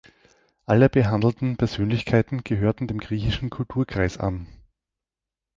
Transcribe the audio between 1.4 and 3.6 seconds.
Persönlichkeiten gehörten dem griechischen